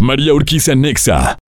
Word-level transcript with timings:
María 0.00 0.32
Urquiza 0.32 0.74
Nexa. 0.74 1.38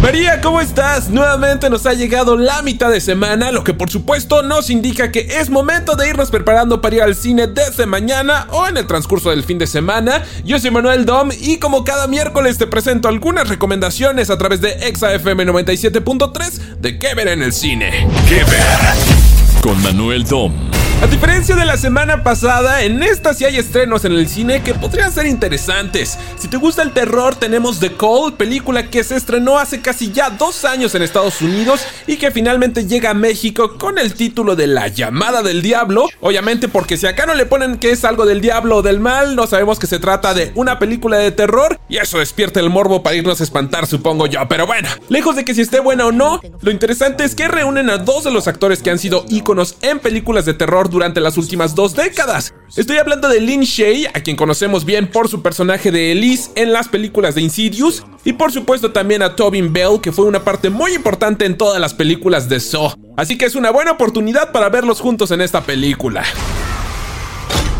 María, 0.00 0.40
¿cómo 0.40 0.60
estás? 0.60 1.10
Nuevamente 1.10 1.68
nos 1.68 1.84
ha 1.84 1.92
llegado 1.92 2.36
la 2.36 2.62
mitad 2.62 2.90
de 2.90 3.00
semana, 3.00 3.50
lo 3.50 3.64
que 3.64 3.74
por 3.74 3.90
supuesto 3.90 4.42
nos 4.42 4.70
indica 4.70 5.10
que 5.10 5.26
es 5.40 5.50
momento 5.50 5.94
de 5.94 6.08
irnos 6.08 6.30
preparando 6.30 6.80
para 6.80 6.96
ir 6.96 7.02
al 7.02 7.14
cine 7.14 7.48
desde 7.48 7.86
mañana 7.86 8.46
o 8.50 8.66
en 8.66 8.76
el 8.76 8.86
transcurso 8.86 9.30
del 9.30 9.42
fin 9.42 9.58
de 9.58 9.66
semana. 9.66 10.22
Yo 10.44 10.58
soy 10.58 10.70
Manuel 10.70 11.04
Dom 11.04 11.30
y 11.38 11.58
como 11.58 11.84
cada 11.84 12.06
miércoles 12.06 12.56
te 12.56 12.66
presento 12.66 13.08
algunas 13.08 13.48
recomendaciones 13.48 14.30
a 14.30 14.38
través 14.38 14.60
de 14.60 14.70
ExaFM 14.88 15.44
97.3 15.46 16.78
de 16.78 16.98
qué 16.98 17.14
ver 17.14 17.28
en 17.28 17.42
el 17.42 17.52
cine. 17.52 18.06
¿Qué 18.28 18.36
ver? 18.36 19.60
Con 19.60 19.82
Manuel 19.82 20.24
Dom. 20.24 20.69
A 21.02 21.06
diferencia 21.06 21.56
de 21.56 21.64
la 21.64 21.78
semana 21.78 22.22
pasada, 22.22 22.82
en 22.82 23.02
esta 23.02 23.32
sí 23.32 23.46
hay 23.46 23.56
estrenos 23.56 24.04
en 24.04 24.12
el 24.12 24.28
cine 24.28 24.62
que 24.62 24.74
podrían 24.74 25.10
ser 25.10 25.24
interesantes. 25.24 26.18
Si 26.36 26.46
te 26.46 26.58
gusta 26.58 26.82
el 26.82 26.92
terror, 26.92 27.34
tenemos 27.34 27.80
The 27.80 27.92
Call, 27.96 28.34
película 28.34 28.90
que 28.90 29.02
se 29.02 29.16
estrenó 29.16 29.58
hace 29.58 29.80
casi 29.80 30.12
ya 30.12 30.28
dos 30.28 30.66
años 30.66 30.94
en 30.94 31.00
Estados 31.00 31.40
Unidos 31.40 31.80
y 32.06 32.18
que 32.18 32.30
finalmente 32.30 32.86
llega 32.86 33.10
a 33.10 33.14
México 33.14 33.78
con 33.78 33.96
el 33.96 34.12
título 34.12 34.56
de 34.56 34.66
La 34.66 34.88
llamada 34.88 35.42
del 35.42 35.62
diablo. 35.62 36.06
Obviamente 36.20 36.68
porque 36.68 36.98
si 36.98 37.06
acá 37.06 37.24
no 37.24 37.34
le 37.34 37.46
ponen 37.46 37.78
que 37.78 37.92
es 37.92 38.04
algo 38.04 38.26
del 38.26 38.42
diablo 38.42 38.76
o 38.76 38.82
del 38.82 39.00
mal, 39.00 39.36
no 39.36 39.46
sabemos 39.46 39.78
que 39.78 39.86
se 39.86 40.00
trata 40.00 40.34
de 40.34 40.52
una 40.54 40.78
película 40.78 41.16
de 41.16 41.30
terror 41.30 41.80
y 41.88 41.96
eso 41.96 42.18
despierta 42.18 42.60
el 42.60 42.68
morbo 42.68 43.02
para 43.02 43.16
irnos 43.16 43.40
a 43.40 43.44
espantar, 43.44 43.86
supongo 43.86 44.26
yo. 44.26 44.46
Pero 44.50 44.66
bueno, 44.66 44.90
lejos 45.08 45.34
de 45.34 45.46
que 45.46 45.54
si 45.54 45.62
esté 45.62 45.80
buena 45.80 46.04
o 46.04 46.12
no, 46.12 46.42
lo 46.60 46.70
interesante 46.70 47.24
es 47.24 47.34
que 47.34 47.48
reúnen 47.48 47.88
a 47.88 47.96
dos 47.96 48.24
de 48.24 48.30
los 48.30 48.46
actores 48.48 48.82
que 48.82 48.90
han 48.90 48.98
sido 48.98 49.24
íconos 49.30 49.76
en 49.80 49.98
películas 49.98 50.44
de 50.44 50.52
terror 50.52 50.89
durante 50.90 51.20
las 51.20 51.38
últimas 51.38 51.74
dos 51.74 51.94
décadas. 51.94 52.54
Estoy 52.76 52.98
hablando 52.98 53.28
de 53.28 53.40
Lin 53.40 53.62
Shay, 53.62 54.06
a 54.06 54.20
quien 54.20 54.36
conocemos 54.36 54.84
bien 54.84 55.06
por 55.08 55.28
su 55.28 55.42
personaje 55.42 55.90
de 55.90 56.12
Elise 56.12 56.50
en 56.54 56.72
las 56.72 56.88
películas 56.88 57.34
de 57.34 57.42
Insidious, 57.42 58.04
y 58.24 58.32
por 58.32 58.52
supuesto 58.52 58.92
también 58.92 59.22
a 59.22 59.34
Tobin 59.36 59.72
Bell, 59.72 60.00
que 60.02 60.12
fue 60.12 60.26
una 60.26 60.44
parte 60.44 60.70
muy 60.70 60.94
importante 60.94 61.46
en 61.46 61.56
todas 61.56 61.80
las 61.80 61.94
películas 61.94 62.48
de 62.48 62.60
Saw. 62.60 62.94
Así 63.16 63.38
que 63.38 63.46
es 63.46 63.54
una 63.54 63.70
buena 63.70 63.92
oportunidad 63.92 64.52
para 64.52 64.68
verlos 64.68 65.00
juntos 65.00 65.30
en 65.30 65.40
esta 65.40 65.62
película. 65.62 66.24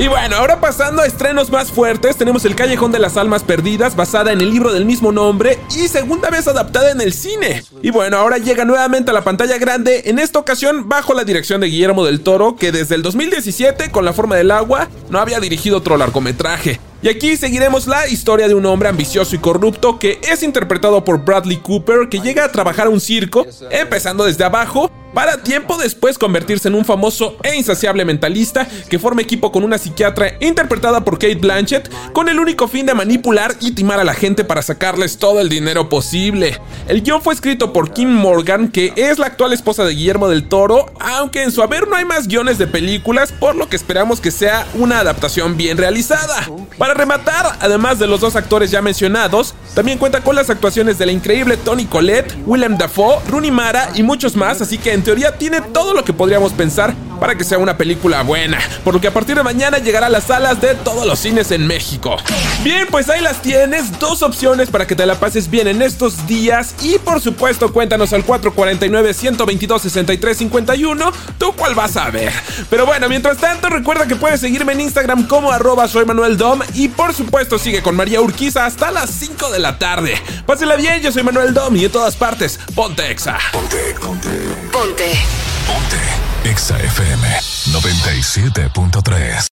Y 0.00 0.06
bueno, 0.06 0.36
ahora 0.36 0.60
pasando 0.60 1.02
a 1.02 1.06
estrenos 1.06 1.50
más 1.50 1.72
fuertes, 1.72 2.16
tenemos 2.16 2.44
El 2.44 2.54
Callejón 2.54 2.92
de 2.92 3.00
las 3.00 3.16
Almas 3.16 3.42
Perdidas, 3.42 3.96
basada 3.96 4.30
en 4.30 4.40
el 4.40 4.48
libro 4.48 4.72
del 4.72 4.84
mismo 4.84 5.10
nombre 5.10 5.58
y 5.70 5.88
segunda 5.88 6.30
vez 6.30 6.46
adaptada 6.46 6.92
en 6.92 7.00
el 7.00 7.12
cine. 7.12 7.64
Y 7.82 7.90
bueno, 7.90 8.16
ahora 8.16 8.38
llega 8.38 8.64
nuevamente 8.64 9.10
a 9.10 9.14
la 9.14 9.24
pantalla 9.24 9.58
grande, 9.58 10.02
en 10.04 10.20
esta 10.20 10.38
ocasión 10.38 10.88
bajo 10.88 11.14
la 11.14 11.24
dirección 11.24 11.60
de 11.60 11.66
Guillermo 11.66 12.04
del 12.04 12.20
Toro, 12.20 12.54
que 12.54 12.70
desde 12.70 12.94
el 12.94 13.02
2017, 13.02 13.90
con 13.90 14.04
La 14.04 14.12
Forma 14.12 14.36
del 14.36 14.52
Agua, 14.52 14.88
no 15.10 15.18
había 15.18 15.40
dirigido 15.40 15.78
otro 15.78 15.96
largometraje. 15.96 16.78
Y 17.02 17.08
aquí 17.08 17.36
seguiremos 17.36 17.88
la 17.88 18.06
historia 18.06 18.46
de 18.46 18.54
un 18.54 18.66
hombre 18.66 18.88
ambicioso 18.88 19.34
y 19.34 19.38
corrupto 19.38 19.98
que 19.98 20.20
es 20.22 20.44
interpretado 20.44 21.04
por 21.04 21.24
Bradley 21.24 21.56
Cooper, 21.58 22.08
que 22.08 22.20
llega 22.20 22.44
a 22.44 22.52
trabajar 22.52 22.86
a 22.86 22.90
un 22.90 23.00
circo, 23.00 23.46
empezando 23.70 24.24
desde 24.24 24.44
abajo, 24.44 24.90
para 25.14 25.42
tiempo 25.42 25.76
después 25.76 26.18
convertirse 26.18 26.68
en 26.68 26.74
un 26.74 26.84
famoso 26.84 27.36
e 27.42 27.56
insaciable 27.56 28.04
mentalista 28.04 28.66
que 28.88 28.98
forma 28.98 29.22
equipo 29.22 29.52
con 29.52 29.64
una 29.64 29.78
psiquiatra 29.78 30.34
interpretada 30.40 31.04
por 31.04 31.18
Kate 31.18 31.36
Blanchett 31.36 31.90
con 32.12 32.28
el 32.28 32.38
único 32.38 32.68
fin 32.68 32.86
de 32.86 32.94
manipular 32.94 33.54
y 33.60 33.72
timar 33.72 34.00
a 34.00 34.04
la 34.04 34.14
gente 34.14 34.44
para 34.44 34.62
sacarles 34.62 35.18
todo 35.18 35.40
el 35.40 35.48
dinero 35.48 35.88
posible. 35.88 36.60
El 36.86 37.02
guion 37.02 37.22
fue 37.22 37.34
escrito 37.34 37.72
por 37.72 37.92
Kim 37.92 38.10
Morgan, 38.10 38.68
que 38.68 38.92
es 38.96 39.18
la 39.18 39.26
actual 39.26 39.52
esposa 39.52 39.84
de 39.84 39.94
Guillermo 39.94 40.28
del 40.28 40.48
Toro, 40.48 40.86
aunque 41.00 41.42
en 41.42 41.52
su 41.52 41.62
haber 41.62 41.88
no 41.88 41.96
hay 41.96 42.04
más 42.04 42.28
guiones 42.28 42.58
de 42.58 42.66
películas, 42.66 43.32
por 43.32 43.56
lo 43.56 43.68
que 43.68 43.76
esperamos 43.76 44.20
que 44.20 44.30
sea 44.30 44.66
una 44.74 45.00
adaptación 45.00 45.56
bien 45.56 45.76
realizada. 45.78 46.48
Para 46.76 46.94
rematar, 46.94 47.56
además 47.60 47.98
de 47.98 48.06
los 48.06 48.20
dos 48.20 48.36
actores 48.36 48.70
ya 48.70 48.82
mencionados, 48.82 49.54
también 49.78 49.96
cuenta 49.96 50.22
con 50.22 50.34
las 50.34 50.50
actuaciones 50.50 50.98
de 50.98 51.06
la 51.06 51.12
increíble 51.12 51.56
Tony 51.56 51.84
Collette, 51.84 52.34
Willem 52.46 52.76
Dafoe, 52.76 53.20
Rooney 53.28 53.52
Mara 53.52 53.90
y 53.94 54.02
muchos 54.02 54.34
más, 54.34 54.60
así 54.60 54.76
que 54.76 54.92
en 54.92 55.04
teoría 55.04 55.38
tiene 55.38 55.60
todo 55.60 55.94
lo 55.94 56.02
que 56.02 56.12
podríamos 56.12 56.52
pensar 56.52 56.96
para 57.18 57.36
que 57.36 57.44
sea 57.44 57.58
una 57.58 57.76
película 57.76 58.22
buena, 58.22 58.58
por 58.84 58.94
lo 58.94 59.00
que 59.00 59.08
a 59.08 59.12
partir 59.12 59.34
de 59.36 59.42
mañana 59.42 59.78
llegará 59.78 60.06
a 60.06 60.10
las 60.10 60.24
salas 60.24 60.60
de 60.60 60.74
todos 60.74 61.06
los 61.06 61.18
cines 61.18 61.50
en 61.50 61.66
México. 61.66 62.16
Bien, 62.62 62.86
pues 62.90 63.08
ahí 63.08 63.20
las 63.20 63.42
tienes, 63.42 63.98
dos 63.98 64.22
opciones 64.22 64.70
para 64.70 64.86
que 64.86 64.94
te 64.94 65.04
la 65.06 65.16
pases 65.16 65.50
bien 65.50 65.66
en 65.68 65.82
estos 65.82 66.26
días 66.26 66.74
y 66.82 66.98
por 66.98 67.20
supuesto 67.20 67.72
cuéntanos 67.72 68.12
al 68.12 68.24
449-122-6351 68.26 71.12
tú 71.38 71.52
cuál 71.56 71.74
vas 71.74 71.96
a 71.96 72.10
ver. 72.10 72.32
Pero 72.70 72.86
bueno, 72.86 73.08
mientras 73.08 73.38
tanto 73.38 73.68
recuerda 73.68 74.06
que 74.06 74.16
puedes 74.16 74.40
seguirme 74.40 74.72
en 74.72 74.80
Instagram 74.82 75.26
como 75.26 75.52
arroba 75.52 75.88
soy 75.88 76.04
Manuel 76.04 76.36
Dom 76.36 76.60
y 76.74 76.88
por 76.88 77.14
supuesto 77.14 77.58
sigue 77.58 77.82
con 77.82 77.96
María 77.96 78.20
Urquiza 78.20 78.66
hasta 78.66 78.90
las 78.90 79.10
5 79.10 79.50
de 79.50 79.58
la 79.58 79.78
tarde. 79.78 80.20
Pásela 80.46 80.76
bien, 80.76 81.00
yo 81.00 81.12
soy 81.12 81.22
Manuel 81.22 81.54
Dom 81.54 81.76
y 81.76 81.82
de 81.82 81.88
todas 81.88 82.16
partes, 82.16 82.58
ponte 82.74 83.10
exa. 83.10 83.38
Ponte, 83.52 83.94
ponte. 84.00 84.28
Ponte. 84.72 85.04
Ponte. 85.66 86.27
Exa 86.48 86.78
FM 86.78 87.20
97.3. 87.72 89.47